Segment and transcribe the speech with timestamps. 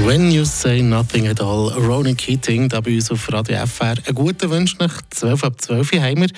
[0.00, 3.94] When You Say Nothing at All, Ronan Keating, da bei uns auf Radio FR.
[4.04, 6.28] Einen guten Wunsch nach 12 ab 12 haben wir.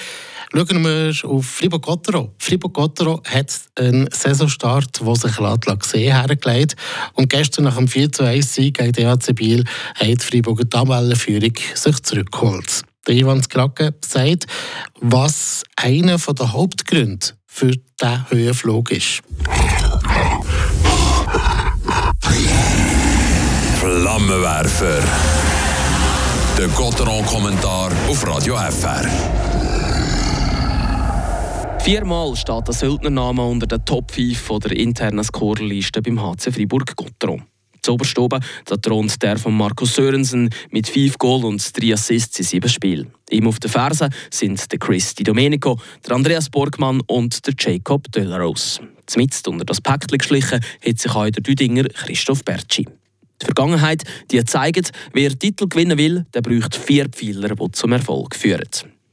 [0.53, 2.35] Schauen wir auf Fribourg-Gottero.
[2.39, 6.77] Fribourg-Gottero hat einen Saisonstart, der sich gesehen hergelegt
[7.15, 9.64] Und gestern nach dem 4 zu 1 Sieg gegen die AC Biel
[9.95, 12.82] hat die Fribourger Tabellenführung sich zurückgeholt.
[13.07, 14.46] Der Ivan Skrake sagt,
[15.00, 19.23] was einer der Hauptgründe für diesen Höhenflug ist.
[24.14, 25.02] Flammenwerfer.
[26.56, 29.02] Der Gotteron-Kommentar auf Radio FR.
[31.80, 37.42] Viermal steht der Söldnername unter den Top 5 der internen Scorerliste beim HC Fribourg-Gotteron.
[37.82, 42.44] Zoberst oben da thront der von Markus Sörensen mit 5 Goal und 3 Assists in
[42.44, 43.12] 7 Spielen.
[43.30, 48.12] Ihm auf den Fersen sind der Chris Di Domenico, der Andreas Borgmann und der Jacob
[48.12, 48.80] Delarose.
[49.06, 52.86] Zmitzt unter das Päckchen geschlichen hat sich auch der Düdinger Christoph Bertschi.
[53.45, 58.34] Die Vergangenheit die zeigt, wer Titel gewinnen will, der braucht vier Pfeiler, die zum Erfolg
[58.34, 58.62] führen.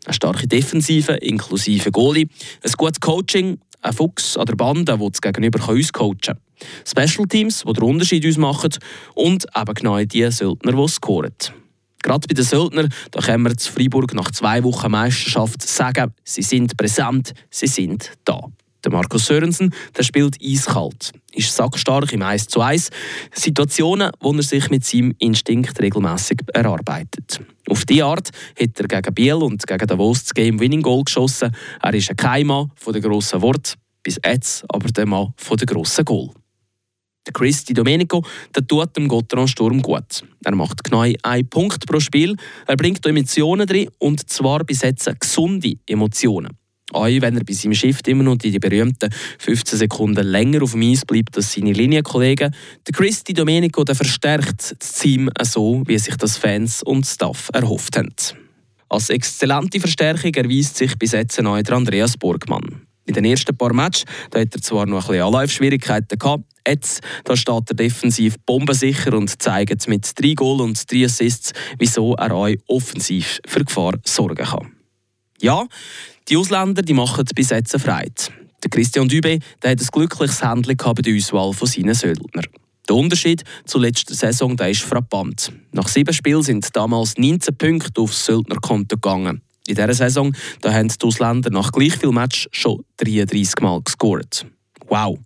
[0.05, 2.29] Eine starke Defensive inklusive Goalie,
[2.63, 6.37] ein gutes Coaching, ein Fuchs an der Bande, der das Gegenüber uns coachen kann.
[6.85, 8.71] Special Teams, die den Unterschied ausmachen
[9.15, 11.33] und eben genau die Söldner, die scoren.
[12.01, 16.41] Gerade bei den Söldnern, da können wir zu Freiburg nach zwei Wochen Meisterschaft sagen, sie
[16.41, 18.39] sind präsent, sie sind da.
[18.83, 22.89] Der Markus Sörensen der spielt eiskalt, ist sackstark im 1 zu 1.
[23.33, 27.41] Situationen, wo er sich mit seinem Instinkt regelmäßig erarbeitet.
[27.69, 31.55] Auf diese Art hat er gegen Biel und gegen Davos das Game-Winning-Goal geschossen.
[31.81, 35.67] Er ist kein Mann von den grossen Wort, bis jetzt aber der Mann von den
[35.67, 36.31] grossen Goal.
[37.27, 40.23] Der Chris Di Domenico der tut dem Gotteron Sturm gut.
[40.43, 42.35] Er macht genau einen Punkt pro Spiel,
[42.65, 46.57] er bringt Emotionen drin und zwar bis jetzt gesunde Emotionen.
[46.93, 50.81] Auch wenn er bei seinem Shift immer noch die berühmten 15 Sekunden länger auf dem
[50.83, 52.53] Eis bleibt als seine Linienkollegen,
[52.87, 57.97] der Christi Domenico der verstärkt das Team so, wie sich das Fans und Staff erhofft
[57.97, 58.13] haben.
[58.89, 62.81] Als exzellente Verstärkung erweist sich bis jetzt neu der Andreas Burgmann.
[63.05, 67.01] In den ersten paar Matches da hat er zwar noch ein bisschen Anlaufschwierigkeiten gehabt, jetzt
[67.23, 72.35] da steht er defensiv bombensicher und zeigt mit drei Goal und drei Assists, wieso er
[72.35, 74.80] euch offensiv für Gefahr sorgen kann.
[75.41, 75.65] Ja,
[76.29, 77.73] die Ausländer die machen bis jetzt.
[77.73, 82.43] Der Christian Dübe der hat ein glückliches Händchen bei der Auswahl von seinen Söldner.
[82.87, 85.51] Der Unterschied zur letzten Saison der ist frappant.
[85.71, 89.41] Nach sieben Spielen sind damals 19 Punkte aufs Söldnerkonto gegangen.
[89.65, 90.31] In dieser Saison
[90.61, 94.45] da haben die Ausländer nach gleich viel Match schon 33 Mal gescored.
[94.89, 95.17] Wow!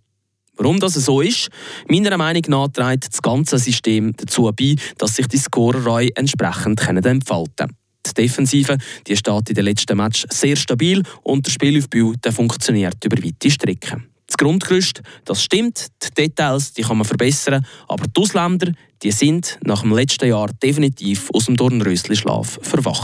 [0.56, 1.50] Warum das so ist?
[1.90, 7.54] Meiner Meinung nach trägt das ganze System dazu bei, dass sich die Scorerei entsprechend entfalten
[7.58, 7.85] können.
[8.08, 8.78] Die Defensive
[9.08, 13.52] die steht in den letzten Match sehr stabil und der Spielaufbau der funktioniert über weite
[13.52, 14.08] Strecken.
[14.28, 18.72] Das Grundgerüst, das stimmt, die Details die kann man verbessern, aber die Ausländer
[19.04, 23.04] die sind nach dem letzten Jahr definitiv aus dem Dornröschen-Schlaf verwacht.